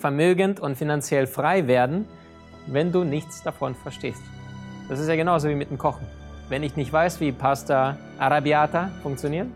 vermögend 0.00 0.60
und 0.60 0.76
finanziell 0.76 1.26
frei 1.26 1.66
werden, 1.66 2.06
wenn 2.66 2.90
du 2.92 3.04
nichts 3.04 3.42
davon 3.42 3.74
verstehst? 3.74 4.22
Das 4.88 4.98
ist 4.98 5.08
ja 5.08 5.16
genauso 5.16 5.48
wie 5.48 5.54
mit 5.54 5.70
dem 5.70 5.78
Kochen. 5.78 6.06
Wenn 6.48 6.62
ich 6.62 6.74
nicht 6.74 6.92
weiß, 6.92 7.20
wie 7.20 7.30
Pasta 7.30 7.96
Arabiata 8.18 8.90
funktioniert, 9.02 9.46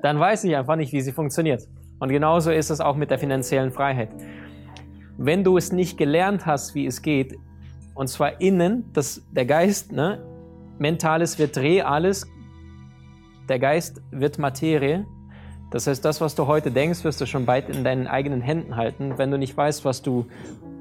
dann 0.00 0.18
weiß 0.18 0.44
ich 0.44 0.56
einfach 0.56 0.76
nicht, 0.76 0.92
wie 0.92 1.00
sie 1.00 1.12
funktioniert. 1.12 1.62
Und 1.98 2.08
genauso 2.08 2.50
ist 2.50 2.70
es 2.70 2.80
auch 2.80 2.96
mit 2.96 3.10
der 3.10 3.18
finanziellen 3.18 3.72
Freiheit. 3.72 4.10
Wenn 5.18 5.44
du 5.44 5.56
es 5.56 5.72
nicht 5.72 5.98
gelernt 5.98 6.46
hast, 6.46 6.74
wie 6.74 6.86
es 6.86 7.02
geht, 7.02 7.36
und 7.94 8.08
zwar 8.08 8.40
innen, 8.40 8.90
das, 8.92 9.22
der 9.32 9.46
Geist, 9.46 9.92
ne, 9.92 10.22
Mentales 10.78 11.38
wird 11.38 11.56
Reales, 11.56 12.26
der 13.48 13.58
Geist 13.58 14.02
wird 14.10 14.38
Materie. 14.38 15.06
Das 15.70 15.86
heißt, 15.86 16.04
das, 16.04 16.20
was 16.20 16.34
du 16.34 16.46
heute 16.46 16.70
denkst, 16.70 17.02
wirst 17.04 17.20
du 17.20 17.26
schon 17.26 17.44
bald 17.44 17.68
in 17.68 17.82
deinen 17.82 18.06
eigenen 18.06 18.40
Händen 18.40 18.76
halten. 18.76 19.18
Wenn 19.18 19.30
du 19.30 19.38
nicht 19.38 19.56
weißt, 19.56 19.84
was 19.84 20.02
du 20.02 20.26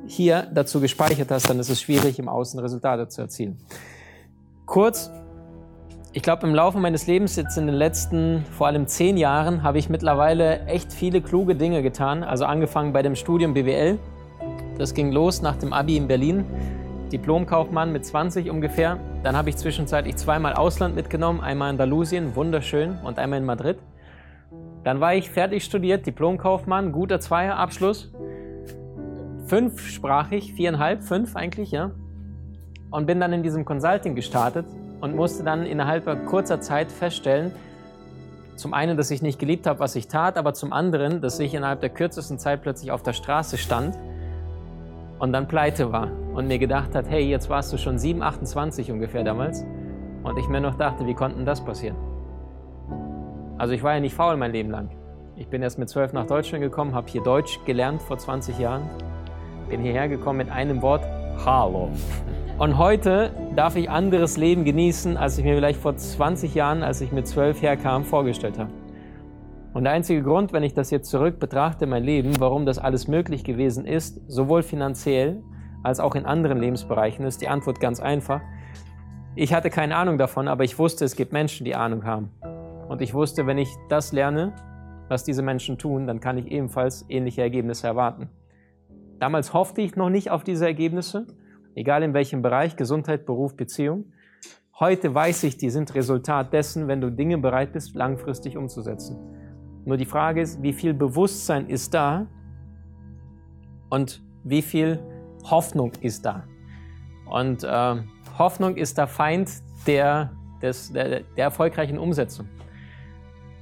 hier 0.07 0.47
dazu 0.53 0.79
gespeichert 0.79 1.31
hast, 1.31 1.49
dann 1.49 1.59
ist 1.59 1.69
es 1.69 1.81
schwierig, 1.81 2.19
im 2.19 2.29
Außen 2.29 2.59
Resultate 2.59 3.07
zu 3.07 3.21
erzielen. 3.21 3.57
Kurz, 4.65 5.09
ich 6.13 6.21
glaube, 6.21 6.47
im 6.47 6.53
Laufe 6.53 6.77
meines 6.77 7.07
Lebens, 7.07 7.35
jetzt 7.35 7.57
in 7.57 7.65
den 7.65 7.75
letzten 7.75 8.45
vor 8.51 8.67
allem 8.67 8.87
zehn 8.87 9.17
Jahren, 9.17 9.63
habe 9.63 9.79
ich 9.79 9.89
mittlerweile 9.89 10.65
echt 10.67 10.93
viele 10.93 11.21
kluge 11.21 11.55
Dinge 11.55 11.81
getan. 11.81 12.23
Also 12.23 12.45
angefangen 12.45 12.93
bei 12.93 13.01
dem 13.01 13.15
Studium 13.15 13.53
BWL. 13.53 13.97
Das 14.77 14.93
ging 14.93 15.11
los 15.11 15.41
nach 15.41 15.55
dem 15.55 15.73
Abi 15.73 15.97
in 15.97 16.07
Berlin. 16.07 16.45
Diplomkaufmann 17.11 17.91
mit 17.91 18.05
20 18.05 18.49
ungefähr. 18.49 18.99
Dann 19.23 19.35
habe 19.35 19.49
ich 19.49 19.57
zwischenzeitlich 19.57 20.15
zweimal 20.17 20.53
Ausland 20.53 20.95
mitgenommen, 20.95 21.41
einmal 21.41 21.69
in 21.69 21.73
Andalusien, 21.73 22.35
wunderschön, 22.35 22.97
und 23.03 23.19
einmal 23.19 23.39
in 23.39 23.45
Madrid. 23.45 23.77
Dann 24.85 25.01
war 25.01 25.13
ich 25.13 25.29
fertig 25.29 25.65
studiert, 25.65 26.05
Diplomkaufmann, 26.05 26.93
guter 26.93 27.19
Zweierabschluss. 27.19 28.13
Fünfsprachig, 29.47 30.53
viereinhalb, 30.53 31.03
fünf 31.03 31.35
eigentlich, 31.35 31.71
ja 31.71 31.91
und 32.95 33.05
bin 33.05 33.19
dann 33.19 33.33
in 33.33 33.43
diesem 33.43 33.65
Consulting 33.65 34.15
gestartet 34.15 34.65
und 35.01 35.15
musste 35.15 35.43
dann 35.43 35.65
innerhalb 35.65 36.25
kurzer 36.25 36.61
Zeit 36.61 36.91
feststellen, 36.91 37.51
zum 38.55 38.73
einen, 38.73 38.95
dass 38.95 39.11
ich 39.11 39.21
nicht 39.21 39.37
geliebt 39.37 39.67
habe, 39.67 39.79
was 39.79 39.97
ich 39.97 40.07
tat, 40.07 40.37
aber 40.37 40.53
zum 40.53 40.71
anderen, 40.71 41.21
dass 41.21 41.37
ich 41.39 41.53
innerhalb 41.53 41.81
der 41.81 41.89
kürzesten 41.89 42.39
Zeit 42.39 42.61
plötzlich 42.61 42.91
auf 42.91 43.03
der 43.03 43.11
Straße 43.11 43.57
stand 43.57 43.97
und 45.19 45.33
dann 45.33 45.49
pleite 45.49 45.91
war 45.91 46.09
und 46.33 46.47
mir 46.47 46.57
gedacht 46.57 46.95
hat, 46.95 47.09
hey, 47.09 47.25
jetzt 47.25 47.49
warst 47.49 47.73
du 47.73 47.77
schon 47.77 47.97
7, 47.97 48.21
28 48.21 48.89
ungefähr 48.91 49.25
damals 49.25 49.65
und 50.23 50.37
ich 50.37 50.47
mir 50.47 50.61
noch 50.61 50.75
dachte, 50.75 51.05
wie 51.05 51.13
konnte 51.13 51.43
das 51.43 51.63
passieren? 51.63 52.14
Also 53.57 53.73
ich 53.73 53.83
war 53.83 53.93
ja 53.93 54.01
nicht 54.01 54.13
faul 54.13 54.35
mein 54.35 54.51
Leben 54.51 54.69
lang. 54.69 54.89
Ich 55.37 55.47
bin 55.47 55.61
erst 55.61 55.79
mit 55.79 55.87
12 55.87 56.11
nach 56.11 56.27
Deutschland 56.27 56.61
gekommen, 56.61 56.93
habe 56.93 57.07
hier 57.09 57.23
Deutsch 57.23 57.59
gelernt 57.65 58.01
vor 58.01 58.17
20 58.17 58.59
Jahren, 58.59 58.83
bin 59.69 59.81
hierher 59.81 60.09
gekommen 60.09 60.39
mit 60.39 60.51
einem 60.51 60.81
Wort, 60.81 61.05
Hallo. 61.45 61.89
Und 62.57 62.77
heute 62.77 63.31
darf 63.55 63.77
ich 63.77 63.89
anderes 63.89 64.35
Leben 64.35 64.65
genießen, 64.65 65.15
als 65.15 65.37
ich 65.37 65.45
mir 65.45 65.55
vielleicht 65.55 65.79
vor 65.79 65.95
20 65.95 66.53
Jahren, 66.53 66.83
als 66.83 66.99
ich 66.99 67.13
mit 67.13 67.27
12 67.27 67.61
herkam, 67.61 68.03
vorgestellt 68.03 68.59
habe. 68.59 68.71
Und 69.73 69.85
der 69.85 69.93
einzige 69.93 70.21
Grund, 70.21 70.51
wenn 70.51 70.63
ich 70.63 70.73
das 70.73 70.89
jetzt 70.91 71.09
zurück 71.09 71.39
betrachte, 71.39 71.87
mein 71.87 72.03
Leben, 72.03 72.33
warum 72.39 72.65
das 72.65 72.77
alles 72.77 73.07
möglich 73.07 73.45
gewesen 73.45 73.85
ist, 73.85 74.19
sowohl 74.29 74.63
finanziell 74.63 75.41
als 75.81 76.01
auch 76.01 76.15
in 76.15 76.25
anderen 76.25 76.59
Lebensbereichen, 76.59 77.25
ist 77.25 77.41
die 77.41 77.47
Antwort 77.47 77.79
ganz 77.79 78.01
einfach. 78.01 78.41
Ich 79.35 79.53
hatte 79.53 79.69
keine 79.69 79.95
Ahnung 79.95 80.17
davon, 80.17 80.49
aber 80.49 80.65
ich 80.65 80.77
wusste, 80.77 81.05
es 81.05 81.15
gibt 81.15 81.31
Menschen, 81.31 81.63
die 81.65 81.75
Ahnung 81.75 82.05
haben. 82.05 82.31
Und 82.87 83.01
ich 83.01 83.13
wusste, 83.13 83.47
wenn 83.47 83.57
ich 83.57 83.69
das 83.89 84.11
lerne, 84.11 84.53
was 85.07 85.23
diese 85.23 85.41
Menschen 85.41 85.77
tun, 85.77 86.07
dann 86.07 86.19
kann 86.19 86.37
ich 86.37 86.47
ebenfalls 86.47 87.05
ähnliche 87.09 87.41
Ergebnisse 87.41 87.87
erwarten. 87.87 88.29
Damals 89.19 89.53
hoffte 89.53 89.81
ich 89.81 89.95
noch 89.95 90.09
nicht 90.09 90.29
auf 90.29 90.43
diese 90.43 90.65
Ergebnisse, 90.65 91.25
egal 91.73 92.03
in 92.03 92.13
welchem 92.13 92.41
Bereich, 92.41 92.75
Gesundheit, 92.75 93.25
Beruf, 93.25 93.55
Beziehung. 93.55 94.05
Heute 94.79 95.13
weiß 95.13 95.43
ich, 95.43 95.57
die 95.57 95.69
sind 95.69 95.95
Resultat 95.95 96.51
dessen, 96.51 96.87
wenn 96.87 97.01
du 97.01 97.09
Dinge 97.09 97.37
bereit 97.37 97.73
bist, 97.73 97.95
langfristig 97.95 98.57
umzusetzen. 98.57 99.17
Nur 99.85 99.97
die 99.97 100.05
Frage 100.05 100.41
ist, 100.41 100.61
wie 100.61 100.73
viel 100.73 100.93
Bewusstsein 100.93 101.67
ist 101.69 101.93
da 101.93 102.27
und 103.89 104.21
wie 104.43 104.61
viel 104.61 104.99
Hoffnung 105.49 105.91
ist 106.01 106.25
da. 106.25 106.43
Und 107.29 107.63
äh, 107.63 107.95
Hoffnung 108.37 108.75
ist 108.75 108.97
der 108.97 109.07
Feind 109.07 109.49
der, 109.87 110.31
des, 110.61 110.91
der, 110.91 111.21
der 111.21 111.43
erfolgreichen 111.45 111.97
Umsetzung. 111.97 112.47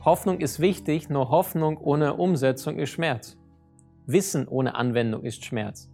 Hoffnung 0.06 0.40
ist 0.42 0.60
wichtig, 0.60 1.10
nur 1.10 1.30
Hoffnung 1.30 1.78
ohne 1.78 2.16
Umsetzung 2.16 2.78
ist 2.78 2.90
Schmerz. 2.90 3.38
Wissen 4.06 4.50
ohne 4.50 4.76
Anwendung 4.76 5.24
ist 5.24 5.46
Schmerz. 5.46 5.90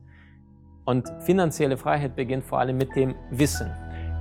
Und 0.84 1.08
finanzielle 1.20 1.78
Freiheit 1.78 2.16
beginnt 2.16 2.44
vor 2.44 2.60
allem 2.60 2.78
mit 2.78 2.96
dem 2.96 3.14
Wissen. 3.30 3.70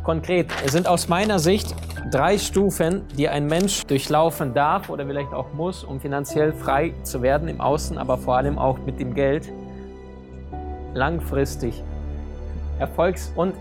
Konkret, 0.04 0.48
es 0.62 0.72
sind 0.72 0.86
aus 0.86 1.08
meiner 1.08 1.38
Sicht 1.38 1.74
drei 2.10 2.36
Stufen, 2.36 3.04
die 3.16 3.30
ein 3.30 3.46
Mensch 3.46 3.86
durchlaufen 3.86 4.52
darf 4.52 4.90
oder 4.90 5.06
vielleicht 5.06 5.32
auch 5.32 5.54
muss, 5.54 5.84
um 5.84 6.00
finanziell 6.00 6.52
frei 6.52 6.92
zu 7.02 7.22
werden 7.22 7.48
im 7.48 7.62
Außen, 7.62 7.96
aber 7.96 8.18
vor 8.18 8.36
allem 8.36 8.58
auch 8.58 8.78
mit 8.80 9.00
dem 9.00 9.14
Geld 9.14 9.50
langfristig 10.92 11.82
Erfolgs- 12.78 13.32
und 13.34 13.54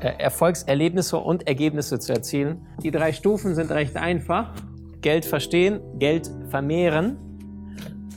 äh, 0.00 0.14
Erfolgserlebnisse 0.18 1.18
und 1.18 1.46
Ergebnisse 1.46 1.98
zu 1.98 2.14
erzielen. 2.14 2.66
Die 2.82 2.90
drei 2.90 3.12
Stufen 3.12 3.54
sind 3.54 3.70
recht 3.70 3.96
einfach. 3.98 4.50
Geld 5.04 5.24
verstehen, 5.24 5.80
Geld 5.98 6.30
vermehren 6.48 7.18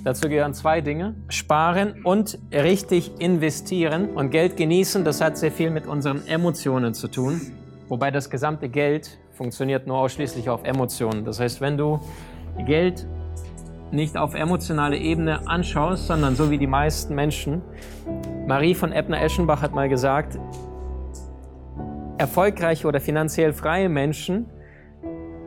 Dazu 0.08 0.30
gehören 0.30 0.54
zwei 0.54 0.80
Dinge. 0.80 1.16
Sparen 1.28 2.06
und 2.06 2.40
richtig 2.54 3.20
investieren. 3.20 4.12
Und 4.12 4.30
Geld 4.30 4.56
genießen, 4.56 5.04
das 5.04 5.20
hat 5.20 5.38
sehr 5.38 5.52
viel 5.52 5.70
mit 5.70 5.86
unseren 5.86 6.26
Emotionen 6.28 6.94
zu 6.94 7.10
tun. 7.10 7.42
Wobei 7.90 8.10
das 8.10 8.30
gesamte 8.30 8.70
Geld 8.70 9.20
funktioniert 9.34 9.86
nur 9.86 9.98
ausschließlich 9.98 10.50
auf 10.50 10.64
Emotionen. 10.64 11.26
Das 11.26 11.42
heißt, 11.42 11.60
wenn 11.60 11.78
du 11.78 12.00
Geld 12.66 13.06
nicht 13.92 14.16
auf 14.16 14.34
emotionale 14.34 14.98
Ebene 14.98 15.46
anschaust, 15.46 16.08
sondern 16.08 16.38
so 16.38 16.52
wie 16.52 16.58
die 16.58 16.68
meisten 16.68 17.14
Menschen. 17.14 17.62
Marie 18.48 18.76
von 18.76 18.94
Ebner-Eschenbach 18.94 19.62
hat 19.62 19.76
mal 19.76 19.90
gesagt, 19.90 20.40
erfolgreiche 22.18 22.88
oder 22.88 23.02
finanziell 23.02 23.52
freie 23.52 23.90
Menschen 23.90 24.46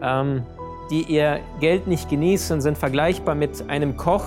ähm, 0.02 0.42
die 0.90 1.02
ihr 1.02 1.40
Geld 1.60 1.86
nicht 1.86 2.08
genießen, 2.08 2.60
sind 2.60 2.76
vergleichbar 2.76 3.34
mit 3.34 3.68
einem 3.70 3.96
Koch, 3.96 4.24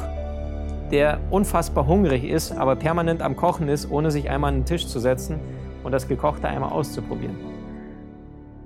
der 0.91 1.19
unfassbar 1.29 1.87
hungrig 1.87 2.23
ist, 2.23 2.51
aber 2.51 2.75
permanent 2.75 3.21
am 3.21 3.35
Kochen 3.35 3.67
ist, 3.67 3.91
ohne 3.91 4.11
sich 4.11 4.29
einmal 4.29 4.49
an 4.49 4.59
den 4.59 4.65
Tisch 4.65 4.87
zu 4.87 4.99
setzen 4.99 5.39
und 5.83 5.91
das 5.91 6.07
Gekochte 6.07 6.47
einmal 6.47 6.71
auszuprobieren. 6.71 7.35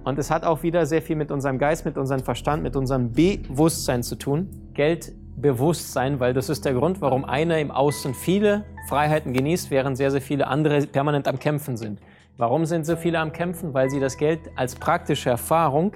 Und 0.04 0.18
es 0.20 0.32
hat 0.32 0.44
auch 0.44 0.64
wieder 0.64 0.86
sehr 0.86 1.02
viel 1.02 1.16
mit 1.16 1.32
unserem 1.32 1.58
Geist, 1.58 1.86
mit 1.86 1.98
unserem 1.98 2.22
Verstand, 2.22 2.64
mit 2.64 2.76
unserem 2.76 3.12
Bewusstsein 3.12 4.04
zu 4.04 4.16
tun. 4.16 4.50
Geldbewusstsein, 4.74 6.20
weil 6.20 6.34
das 6.34 6.50
ist 6.50 6.64
der 6.64 6.74
Grund, 6.74 7.02
warum 7.02 7.26
einer 7.26 7.60
im 7.60 7.72
Außen 7.72 8.14
viele 8.14 8.64
Freiheiten 8.88 9.34
genießt, 9.34 9.70
während 9.70 9.98
sehr, 9.98 10.12
sehr 10.12 10.22
viele 10.22 10.48
andere 10.48 10.86
permanent 10.88 11.28
am 11.28 11.40
Kämpfen 11.40 11.76
sind. 11.76 12.00
Warum 12.38 12.66
sind 12.66 12.86
so 12.86 12.96
viele 12.96 13.20
am 13.20 13.34
Kämpfen? 13.34 13.74
Weil 13.74 13.90
sie 13.90 14.00
das 14.00 14.16
Geld 14.16 14.40
als 14.56 14.76
praktische 14.76 15.30
Erfahrung 15.30 15.94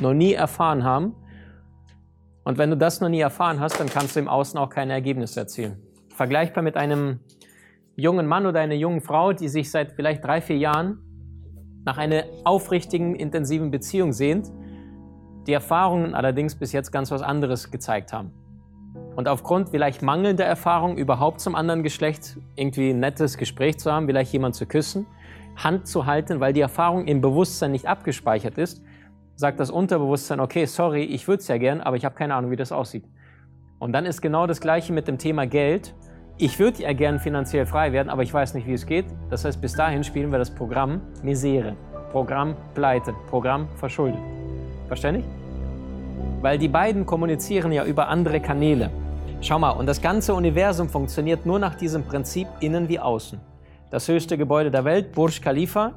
noch 0.00 0.14
nie 0.14 0.32
erfahren 0.32 0.84
haben 0.84 1.14
und 2.50 2.58
wenn 2.58 2.70
du 2.70 2.76
das 2.76 3.00
noch 3.00 3.08
nie 3.08 3.20
erfahren 3.20 3.60
hast, 3.60 3.78
dann 3.78 3.88
kannst 3.88 4.16
du 4.16 4.18
im 4.18 4.26
Außen 4.26 4.58
auch 4.58 4.70
keine 4.70 4.92
Ergebnisse 4.92 5.38
erzielen. 5.38 5.76
Vergleichbar 6.08 6.64
mit 6.64 6.76
einem 6.76 7.20
jungen 7.94 8.26
Mann 8.26 8.44
oder 8.44 8.58
einer 8.58 8.74
jungen 8.74 9.00
Frau, 9.00 9.32
die 9.32 9.46
sich 9.46 9.70
seit 9.70 9.92
vielleicht 9.92 10.24
drei, 10.24 10.40
vier 10.40 10.58
Jahren 10.58 10.98
nach 11.84 11.96
einer 11.96 12.24
aufrichtigen, 12.42 13.14
intensiven 13.14 13.70
Beziehung 13.70 14.12
sehnt, 14.12 14.50
die 15.46 15.52
Erfahrungen 15.52 16.16
allerdings 16.16 16.56
bis 16.56 16.72
jetzt 16.72 16.90
ganz 16.90 17.12
was 17.12 17.22
anderes 17.22 17.70
gezeigt 17.70 18.12
haben. 18.12 18.32
Und 19.14 19.28
aufgrund 19.28 19.68
vielleicht 19.68 20.02
mangelnder 20.02 20.44
Erfahrung 20.44 20.96
überhaupt 20.96 21.40
zum 21.40 21.54
anderen 21.54 21.84
Geschlecht 21.84 22.36
irgendwie 22.56 22.90
ein 22.90 22.98
nettes 22.98 23.38
Gespräch 23.38 23.78
zu 23.78 23.92
haben, 23.92 24.06
vielleicht 24.06 24.32
jemand 24.32 24.56
zu 24.56 24.66
küssen, 24.66 25.06
Hand 25.54 25.86
zu 25.86 26.04
halten, 26.04 26.40
weil 26.40 26.52
die 26.52 26.62
Erfahrung 26.62 27.06
im 27.06 27.20
Bewusstsein 27.20 27.70
nicht 27.70 27.86
abgespeichert 27.86 28.58
ist, 28.58 28.82
sagt 29.40 29.58
das 29.58 29.70
Unterbewusstsein, 29.70 30.38
okay, 30.38 30.66
sorry, 30.66 31.02
ich 31.02 31.26
würde 31.26 31.40
es 31.40 31.48
ja 31.48 31.56
gern, 31.56 31.80
aber 31.80 31.96
ich 31.96 32.04
habe 32.04 32.14
keine 32.14 32.34
Ahnung, 32.34 32.50
wie 32.50 32.56
das 32.56 32.72
aussieht. 32.72 33.04
Und 33.78 33.92
dann 33.94 34.04
ist 34.04 34.20
genau 34.20 34.46
das 34.46 34.60
Gleiche 34.60 34.92
mit 34.92 35.08
dem 35.08 35.16
Thema 35.16 35.46
Geld. 35.46 35.94
ich 36.36 36.58
würde 36.58 36.82
ja 36.82 36.92
gern 36.92 37.18
finanziell 37.18 37.64
frei 37.64 37.92
werden, 37.92 38.10
aber 38.10 38.22
ich 38.22 38.32
weiß 38.34 38.52
nicht, 38.52 38.66
wie 38.66 38.74
es 38.74 38.84
geht. 38.84 39.06
Das 39.30 39.46
heißt, 39.46 39.58
bis 39.58 39.72
dahin 39.72 40.04
spielen 40.04 40.30
wir 40.30 40.38
das 40.38 40.50
Programm 40.54 41.00
Misere, 41.22 41.74
Programm 42.12 42.54
Pleite, 42.74 43.14
Programm 43.30 43.66
Verschuldet. 43.76 44.20
Verständlich? 44.88 45.24
Weil 46.42 46.58
die 46.58 46.68
beiden 46.68 47.06
kommunizieren 47.06 47.72
ja 47.72 47.86
über 47.86 48.08
andere 48.08 48.40
Kanäle. 48.40 48.90
Schau 49.40 49.58
mal, 49.58 49.70
und 49.70 49.86
das 49.86 50.02
ganze 50.02 50.34
Universum 50.34 50.90
funktioniert 50.90 51.46
nur 51.46 51.58
nach 51.58 51.76
diesem 51.76 52.02
Prinzip 52.04 52.46
innen 52.60 52.90
wie 52.90 52.98
außen. 52.98 53.40
Das 53.90 54.06
höchste 54.06 54.36
Gebäude 54.36 54.70
der 54.70 54.84
Welt, 54.84 55.12
Burj 55.12 55.40
Khalifa, 55.40 55.94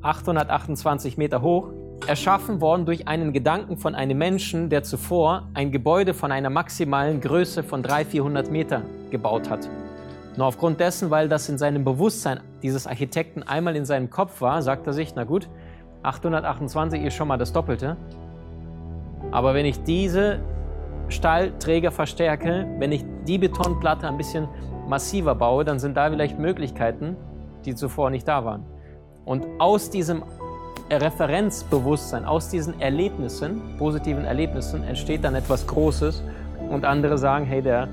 828 0.00 1.18
Meter 1.18 1.42
hoch, 1.42 1.72
erschaffen 2.06 2.60
worden 2.60 2.86
durch 2.86 3.08
einen 3.08 3.32
Gedanken 3.32 3.76
von 3.76 3.94
einem 3.94 4.18
Menschen, 4.18 4.68
der 4.68 4.82
zuvor 4.82 5.48
ein 5.54 5.72
Gebäude 5.72 6.14
von 6.14 6.30
einer 6.30 6.50
maximalen 6.50 7.20
Größe 7.20 7.62
von 7.62 7.82
300, 7.82 8.06
400 8.12 8.50
Meter 8.50 8.82
gebaut 9.10 9.50
hat. 9.50 9.68
Nur 10.36 10.46
aufgrund 10.46 10.80
dessen, 10.80 11.10
weil 11.10 11.28
das 11.28 11.48
in 11.48 11.56
seinem 11.56 11.84
Bewusstsein 11.84 12.40
dieses 12.62 12.86
Architekten 12.86 13.42
einmal 13.42 13.74
in 13.74 13.86
seinem 13.86 14.10
Kopf 14.10 14.40
war, 14.40 14.60
sagt 14.62 14.86
er 14.86 14.92
sich, 14.92 15.14
na 15.14 15.24
gut, 15.24 15.48
828 16.02 17.02
ist 17.02 17.14
schon 17.14 17.28
mal 17.28 17.38
das 17.38 17.52
Doppelte. 17.52 17.96
Aber 19.32 19.54
wenn 19.54 19.64
ich 19.64 19.82
diese 19.82 20.40
Stahlträger 21.08 21.90
verstärke, 21.90 22.66
wenn 22.78 22.92
ich 22.92 23.04
die 23.26 23.38
Betonplatte 23.38 24.06
ein 24.06 24.16
bisschen 24.16 24.46
massiver 24.86 25.34
baue, 25.34 25.64
dann 25.64 25.78
sind 25.78 25.96
da 25.96 26.10
vielleicht 26.10 26.38
Möglichkeiten, 26.38 27.16
die 27.64 27.74
zuvor 27.74 28.10
nicht 28.10 28.28
da 28.28 28.44
waren. 28.44 28.64
Und 29.24 29.46
aus 29.58 29.90
diesem 29.90 30.22
Referenzbewusstsein, 30.90 32.24
aus 32.24 32.48
diesen 32.48 32.80
Erlebnissen, 32.80 33.76
positiven 33.76 34.24
Erlebnissen, 34.24 34.84
entsteht 34.84 35.24
dann 35.24 35.34
etwas 35.34 35.66
Großes 35.66 36.22
und 36.70 36.84
andere 36.84 37.18
sagen, 37.18 37.44
hey, 37.44 37.60
der 37.60 37.88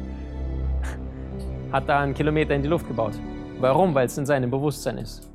hat 1.72 1.90
da 1.90 2.02
einen 2.02 2.14
Kilometer 2.14 2.54
in 2.54 2.62
die 2.62 2.68
Luft 2.68 2.88
gebaut. 2.88 3.14
Warum? 3.60 3.96
Weil 3.96 4.06
es 4.06 4.18
in 4.18 4.26
seinem 4.26 4.52
Bewusstsein 4.52 5.00
ist. 5.00 5.30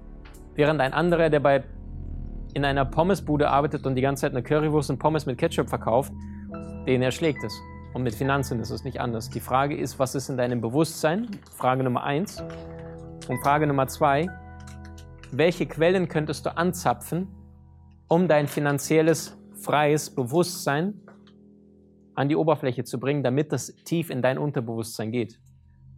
Während 0.54 0.80
ein 0.80 0.92
anderer, 0.92 1.30
der 1.30 1.40
bei, 1.40 1.64
in 2.54 2.64
einer 2.64 2.84
Pommesbude 2.84 3.48
arbeitet 3.48 3.86
und 3.86 3.96
die 3.96 4.02
ganze 4.02 4.22
Zeit 4.22 4.32
eine 4.32 4.42
Currywurst 4.42 4.90
und 4.90 4.98
Pommes 4.98 5.26
mit 5.26 5.38
Ketchup 5.38 5.68
verkauft, 5.68 6.12
den 6.86 7.02
erschlägt 7.02 7.42
es. 7.42 7.52
Und 7.92 8.04
mit 8.04 8.14
Finanzen 8.14 8.60
ist 8.60 8.70
es 8.70 8.84
nicht 8.84 9.00
anders. 9.00 9.30
Die 9.30 9.40
Frage 9.40 9.76
ist, 9.76 9.98
was 9.98 10.14
ist 10.14 10.28
in 10.28 10.36
deinem 10.36 10.60
Bewusstsein? 10.60 11.28
Frage 11.56 11.82
Nummer 11.82 12.04
eins. 12.04 12.42
Und 13.28 13.40
Frage 13.42 13.66
Nummer 13.66 13.88
zwei, 13.88 14.28
welche 15.32 15.66
Quellen 15.66 16.08
könntest 16.08 16.46
du 16.46 16.56
anzapfen, 16.56 17.28
um 18.08 18.28
dein 18.28 18.48
finanzielles, 18.48 19.36
freies 19.54 20.10
Bewusstsein 20.10 20.94
an 22.14 22.28
die 22.28 22.36
Oberfläche 22.36 22.84
zu 22.84 22.98
bringen, 22.98 23.22
damit 23.22 23.52
das 23.52 23.74
tief 23.84 24.10
in 24.10 24.22
dein 24.22 24.38
Unterbewusstsein 24.38 25.12
geht? 25.12 25.38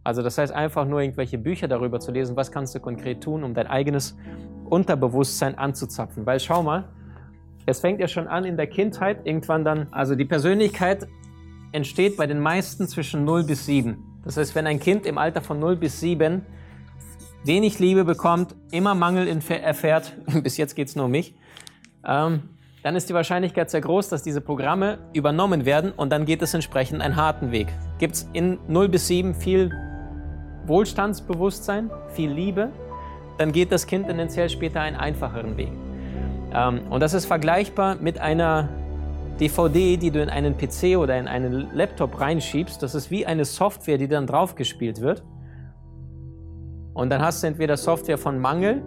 Also 0.03 0.21
das 0.23 0.37
heißt 0.37 0.53
einfach 0.53 0.85
nur 0.85 1.01
irgendwelche 1.01 1.37
Bücher 1.37 1.67
darüber 1.67 1.99
zu 1.99 2.11
lesen, 2.11 2.35
was 2.35 2.51
kannst 2.51 2.73
du 2.75 2.79
konkret 2.79 3.21
tun, 3.21 3.43
um 3.43 3.53
dein 3.53 3.67
eigenes 3.67 4.17
Unterbewusstsein 4.65 5.57
anzuzapfen. 5.57 6.25
Weil 6.25 6.39
schau 6.39 6.63
mal, 6.63 6.89
es 7.65 7.79
fängt 7.79 7.99
ja 7.99 8.07
schon 8.07 8.27
an 8.27 8.45
in 8.45 8.57
der 8.57 8.67
Kindheit, 8.67 9.25
irgendwann 9.25 9.63
dann, 9.63 9.87
also 9.91 10.15
die 10.15 10.25
Persönlichkeit 10.25 11.07
entsteht 11.71 12.17
bei 12.17 12.25
den 12.25 12.39
meisten 12.39 12.87
zwischen 12.87 13.23
0 13.25 13.43
bis 13.43 13.65
7. 13.65 13.97
Das 14.25 14.37
heißt, 14.37 14.55
wenn 14.55 14.67
ein 14.67 14.79
Kind 14.79 15.05
im 15.05 15.17
Alter 15.17 15.41
von 15.41 15.59
0 15.59 15.77
bis 15.77 15.99
7 15.99 16.45
wenig 17.43 17.79
Liebe 17.79 18.03
bekommt, 18.03 18.55
immer 18.71 18.95
Mangel 18.95 19.27
erfährt, 19.27 20.15
bis 20.43 20.57
jetzt 20.57 20.75
geht 20.75 20.87
es 20.87 20.95
nur 20.95 21.05
um 21.05 21.11
mich, 21.11 21.35
ähm, 22.05 22.41
dann 22.83 22.95
ist 22.95 23.09
die 23.09 23.13
Wahrscheinlichkeit 23.13 23.69
sehr 23.69 23.81
groß, 23.81 24.09
dass 24.09 24.23
diese 24.23 24.41
Programme 24.41 24.97
übernommen 25.13 25.65
werden 25.65 25.91
und 25.91 26.11
dann 26.11 26.25
geht 26.25 26.41
es 26.41 26.53
entsprechend 26.53 27.01
einen 27.01 27.15
harten 27.15 27.51
Weg. 27.51 27.67
Gibt 27.99 28.15
es 28.15 28.29
in 28.33 28.57
0 28.67 28.89
bis 28.89 29.07
7 29.07 29.35
viel 29.35 29.71
Wohlstandsbewusstsein, 30.65 31.91
viel 32.09 32.31
Liebe, 32.31 32.69
dann 33.37 33.51
geht 33.51 33.71
das 33.71 33.87
Kind 33.87 34.07
tendenziell 34.07 34.49
später 34.49 34.81
einen 34.81 34.95
einfacheren 34.95 35.57
Weg. 35.57 35.71
Ähm, 36.53 36.81
und 36.89 37.01
das 37.01 37.13
ist 37.13 37.25
vergleichbar 37.25 37.95
mit 37.95 38.19
einer 38.19 38.69
DVD, 39.39 39.97
die 39.97 40.11
du 40.11 40.21
in 40.21 40.29
einen 40.29 40.57
PC 40.57 40.97
oder 40.97 41.17
in 41.17 41.27
einen 41.27 41.73
Laptop 41.73 42.19
reinschiebst. 42.19 42.81
Das 42.83 42.93
ist 42.93 43.09
wie 43.09 43.25
eine 43.25 43.45
Software, 43.45 43.97
die 43.97 44.07
dann 44.07 44.27
draufgespielt 44.27 45.01
wird. 45.01 45.23
Und 46.93 47.09
dann 47.09 47.21
hast 47.21 47.41
du 47.41 47.47
entweder 47.47 47.77
Software 47.77 48.17
von 48.17 48.39
Mangel 48.39 48.81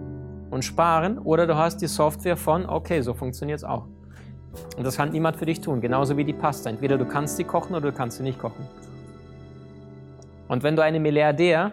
und 0.54 0.64
Sparen 0.64 1.18
oder 1.18 1.48
du 1.48 1.56
hast 1.56 1.82
die 1.82 1.88
Software 1.88 2.36
von, 2.36 2.64
okay, 2.66 3.00
so 3.00 3.12
funktioniert 3.12 3.58
es 3.58 3.64
auch. 3.64 3.86
Und 4.76 4.86
das 4.86 4.96
kann 4.96 5.10
niemand 5.10 5.36
für 5.36 5.46
dich 5.46 5.60
tun, 5.60 5.80
genauso 5.80 6.16
wie 6.16 6.24
die 6.24 6.32
Pasta. 6.32 6.70
Entweder 6.70 6.96
du 6.96 7.04
kannst 7.04 7.36
sie 7.36 7.42
kochen 7.42 7.74
oder 7.74 7.90
du 7.90 7.96
kannst 7.96 8.18
sie 8.18 8.22
nicht 8.22 8.38
kochen. 8.38 8.64
Und 10.46 10.62
wenn 10.62 10.76
du 10.76 10.82
einem 10.82 11.02
Milliardär 11.02 11.72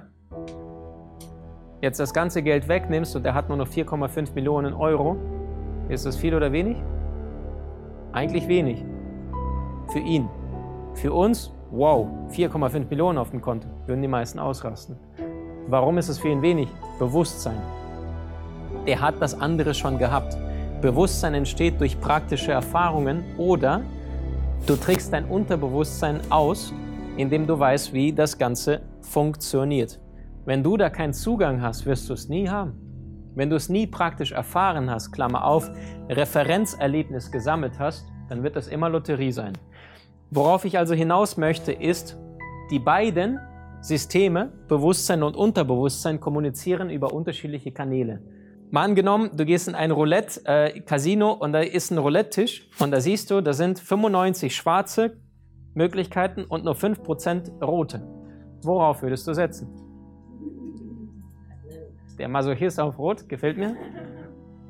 jetzt 1.80 2.00
das 2.00 2.12
ganze 2.12 2.42
Geld 2.42 2.68
wegnimmst 2.68 3.16
und 3.16 3.24
der 3.24 3.36
hat 3.36 3.50
nur 3.50 3.58
noch 3.58 3.68
4,5 3.68 4.34
Millionen 4.34 4.74
Euro, 4.74 5.16
ist 5.88 6.08
das 6.08 6.18
viel 6.18 6.34
oder 6.34 6.52
wenig? 6.52 6.78
Eigentlich 8.14 8.48
wenig. 8.48 8.84
Für 9.94 10.00
ihn. 10.00 10.28
Für 10.96 11.14
uns, 11.14 11.54
wow, 11.70 12.08
4,5 12.32 12.90
Millionen 12.90 13.20
auf 13.20 13.30
dem 13.30 13.42
Konto, 13.42 13.68
würden 13.86 14.02
die 14.02 14.08
meisten 14.08 14.40
ausrasten. 14.40 14.98
Warum 15.68 16.00
ist 16.00 16.10
es 16.10 16.18
für 16.18 16.30
ihn 16.30 16.42
wenig? 16.42 16.68
Bewusstsein. 16.98 17.62
Der 18.88 19.02
hat 19.02 19.16
das 19.20 19.40
andere 19.40 19.74
schon 19.74 19.98
gehabt. 19.98 20.38
Bewusstsein 20.82 21.34
entsteht 21.34 21.80
durch 21.80 22.00
praktische 22.00 22.52
Erfahrungen 22.52 23.24
oder 23.38 23.82
du 24.66 24.76
trägst 24.76 25.14
dein 25.14 25.26
Unterbewusstsein 25.26 26.20
aus 26.30 26.74
indem 27.18 27.48
du 27.48 27.58
weißt, 27.58 27.94
wie 27.94 28.14
das 28.14 28.38
Ganze 28.38 28.82
funktioniert. 29.02 30.00
Wenn 30.46 30.64
du 30.64 30.78
da 30.78 30.90
keinen 30.90 31.14
Zugang 31.14 31.62
hast, 31.62 31.86
wirst 31.86 32.10
du 32.10 32.14
es 32.14 32.30
nie 32.30 32.50
haben. 32.50 32.74
Wenn 33.36 33.50
du 33.50 33.56
es 33.56 33.70
nie 33.70 33.88
praktisch 33.88 34.32
erfahren 34.32 34.90
hast, 34.90 35.12
Klammer 35.12 35.46
auf, 35.46 35.70
Referenzerlebnis 36.10 37.32
gesammelt 37.32 37.80
hast, 37.80 38.06
dann 38.30 38.44
wird 38.44 38.56
das 38.56 38.68
immer 38.68 38.90
Lotterie 38.90 39.32
sein. 39.32 39.54
Worauf 40.32 40.66
ich 40.66 40.78
also 40.78 40.94
hinaus 40.94 41.38
möchte, 41.38 41.72
ist, 41.72 42.18
die 42.72 42.80
beiden 42.80 43.40
Systeme, 43.82 44.52
Bewusstsein 44.68 45.24
und 45.24 45.36
Unterbewusstsein, 45.36 46.20
kommunizieren 46.20 46.90
über 46.90 47.14
unterschiedliche 47.14 47.72
Kanäle. 47.72 48.22
Mal 48.74 48.86
angenommen, 48.86 49.32
du 49.36 49.44
gehst 49.44 49.68
in 49.68 49.76
ein 49.76 49.92
Roulette-Casino 49.92 51.34
äh, 51.34 51.44
und 51.44 51.52
da 51.52 51.60
ist 51.60 51.92
ein 51.92 51.98
Roulette-Tisch 51.98 52.70
und 52.80 52.92
da 52.92 53.02
siehst 53.02 53.30
du, 53.30 53.42
da 53.42 53.52
sind 53.52 53.80
95 53.80 54.56
schwarze 54.56 55.18
Möglichkeiten 55.74 56.46
und 56.46 56.64
nur 56.64 56.76
5% 56.76 57.62
rote. 57.62 58.02
Worauf 58.64 59.02
würdest 59.02 59.28
du 59.28 59.34
setzen? 59.34 59.68
Der 62.18 62.30
Masochist 62.30 62.80
auf 62.80 62.98
Rot 62.98 63.28
gefällt 63.28 63.58
mir. 63.58 63.76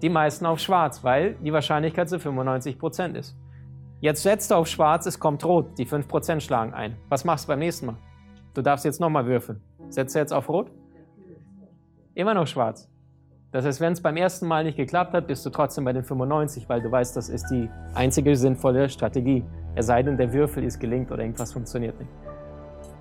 Die 0.02 0.10
meisten 0.10 0.48
auf 0.48 0.60
Schwarz, 0.60 1.04
weil 1.04 1.36
die 1.36 1.54
Wahrscheinlichkeit 1.54 2.10
zu 2.10 2.16
95% 2.16 3.16
ist. 3.16 3.38
Jetzt 4.00 4.24
setzt 4.24 4.50
du 4.50 4.56
auf 4.56 4.68
Schwarz, 4.68 5.06
es 5.06 5.20
kommt 5.20 5.46
Rot, 5.46 5.78
die 5.78 5.86
5% 5.86 6.40
schlagen 6.40 6.74
ein. 6.74 6.98
Was 7.10 7.24
machst 7.24 7.46
du 7.46 7.50
beim 7.50 7.60
nächsten 7.60 7.86
Mal? 7.86 7.98
Du 8.56 8.64
darfst 8.64 8.84
jetzt 8.84 9.00
nochmal 9.00 9.28
würfeln. 9.28 9.62
Setzt 9.90 10.16
du 10.16 10.20
jetzt 10.20 10.34
auf 10.34 10.50
Rot? 10.50 10.72
Immer 12.16 12.34
noch 12.34 12.48
Schwarz. 12.48 12.91
Das 13.52 13.66
heißt, 13.66 13.82
wenn 13.82 13.92
es 13.92 14.00
beim 14.00 14.16
ersten 14.16 14.48
Mal 14.48 14.64
nicht 14.64 14.78
geklappt 14.78 15.14
hat, 15.14 15.28
bist 15.28 15.46
du 15.46 15.50
trotzdem 15.50 15.84
bei 15.84 15.92
den 15.92 16.06
95, 16.06 16.70
weil 16.70 16.82
du 16.82 16.90
weißt, 16.90 17.18
das 17.18 17.28
ist 17.28 17.48
die 17.50 17.70
einzige 17.94 18.34
sinnvolle 18.38 18.88
Strategie. 18.88 19.44
Es 19.76 19.88
sei 19.88 20.02
denn, 20.04 20.16
der 20.16 20.32
Würfel 20.32 20.64
ist 20.64 20.80
gelingt 20.80 21.12
oder 21.12 21.22
irgendwas 21.22 21.52
funktioniert 21.52 22.00
nicht. 22.00 22.12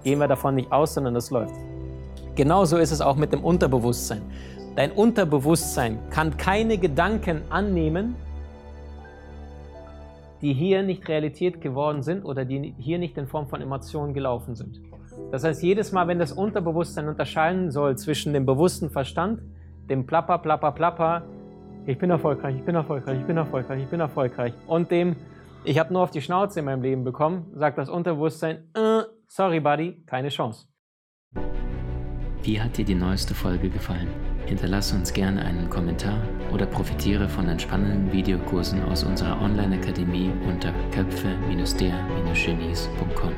Gehen 0.03 0.19
wir 0.19 0.27
davon 0.27 0.57
nicht 0.57 0.73
aus, 0.73 0.95
sondern 0.95 1.15
es 1.15 1.31
läuft. 1.31 1.55
Genauso 2.35 2.79
ist 2.79 2.91
es 2.91 3.01
auch 3.01 3.15
mit 3.15 3.33
dem 3.33 3.45
Unterbewusstsein. 3.45 4.23
Dein 4.75 4.91
Unterbewusstsein 4.91 5.99
kann 6.11 6.37
keine 6.37 6.79
Gedanken 6.79 7.43
annehmen, 7.51 8.17
die 10.43 10.53
hier 10.53 10.83
nicht 10.83 11.07
Realität 11.07 11.61
geworden 11.61 12.03
sind 12.03 12.25
oder 12.25 12.45
die 12.45 12.75
hier 12.77 12.99
nicht 12.99 13.17
in 13.19 13.29
Form 13.29 13.47
von 13.47 13.61
Emotionen 13.61 14.15
gelaufen 14.15 14.57
sind. 14.57 14.81
Das 15.31 15.45
heißt, 15.45 15.63
jedes 15.63 15.93
Mal, 15.93 16.09
wenn 16.09 16.19
das 16.19 16.33
Unterbewusstsein 16.33 17.09
unterscheiden 17.09 17.71
soll 17.71 17.97
zwischen 17.97 18.33
dem 18.33 18.47
bewussten 18.47 18.91
Verstand, 18.91 19.43
dem 19.89 20.07
Plapper, 20.07 20.39
Plapper, 20.39 20.73
Plapper, 20.73 21.23
ich 21.87 21.99
bin 21.99 22.11
erfolgreich, 22.11 22.57
ich 22.57 22.65
bin 22.65 22.75
erfolgreich, 22.75 23.19
ich 23.19 23.27
bin 23.27 23.37
erfolgreich, 23.37 23.83
ich 23.83 23.89
bin 23.89 24.01
erfolgreich, 24.01 24.53
und 24.67 24.91
dem 24.91 25.17
ich 25.63 25.79
habe 25.79 25.93
nur 25.93 26.03
auf 26.03 26.11
die 26.11 26.23
Schnauze 26.23 26.61
in 26.61 26.65
meinem 26.65 26.83
Leben 26.83 27.05
bekommen, 27.05 27.53
sagt 27.55 27.77
das 27.77 27.91
Unterbewusstsein, 27.91 28.71
äh, 28.75 29.03
sorry 29.29 29.61
Buddy, 29.61 30.03
keine 30.07 30.31
Chance. 30.31 30.67
Wie 32.43 32.59
hat 32.59 32.79
dir 32.79 32.87
die 32.87 32.95
neueste 32.95 33.35
Folge 33.35 33.69
gefallen? 33.69 34.09
Hinterlasse 34.47 34.97
uns 34.97 35.13
gerne 35.13 35.45
einen 35.45 35.69
Kommentar 35.69 36.23
oder 36.53 36.65
profitiere 36.65 37.29
von 37.29 37.47
entspannenden 37.49 38.11
Videokursen 38.11 38.83
aus 38.85 39.05
unserer 39.05 39.43
Online-Akademie 39.43 40.33
unter 40.49 40.73
köpfe-der-genies.com. 40.93 43.33